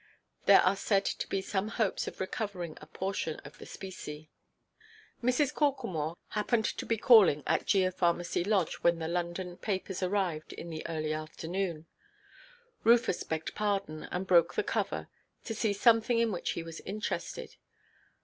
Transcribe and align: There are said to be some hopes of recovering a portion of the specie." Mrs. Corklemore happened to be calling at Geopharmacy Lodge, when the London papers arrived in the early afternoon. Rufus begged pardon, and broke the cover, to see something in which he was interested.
There 0.47 0.61
are 0.61 0.75
said 0.75 1.05
to 1.05 1.27
be 1.27 1.43
some 1.43 1.67
hopes 1.67 2.07
of 2.07 2.19
recovering 2.19 2.75
a 2.81 2.87
portion 2.87 3.39
of 3.41 3.59
the 3.59 3.67
specie." 3.67 4.31
Mrs. 5.23 5.53
Corklemore 5.53 6.15
happened 6.29 6.65
to 6.65 6.87
be 6.87 6.97
calling 6.97 7.43
at 7.45 7.67
Geopharmacy 7.67 8.43
Lodge, 8.43 8.77
when 8.81 8.97
the 8.97 9.07
London 9.07 9.57
papers 9.57 10.01
arrived 10.01 10.53
in 10.53 10.71
the 10.71 10.81
early 10.87 11.13
afternoon. 11.13 11.85
Rufus 12.83 13.21
begged 13.21 13.53
pardon, 13.53 14.05
and 14.11 14.25
broke 14.25 14.55
the 14.55 14.63
cover, 14.63 15.07
to 15.45 15.53
see 15.53 15.71
something 15.71 16.17
in 16.17 16.31
which 16.31 16.53
he 16.53 16.63
was 16.63 16.79
interested. 16.79 17.57